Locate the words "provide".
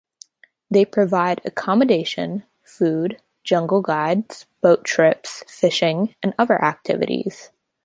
0.83-1.41